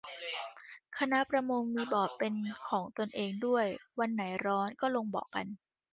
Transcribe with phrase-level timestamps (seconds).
[0.97, 2.33] คณะประมง มีบ่อเป็น
[2.69, 3.65] ของตนเองด้วย
[3.99, 5.45] วันไหนร้อนก็ลงบ่อกัน